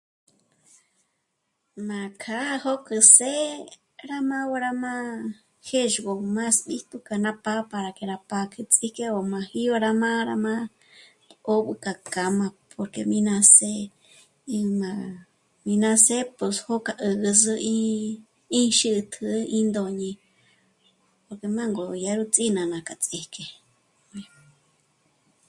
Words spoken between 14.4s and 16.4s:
í ná... í ná s'ë́'ë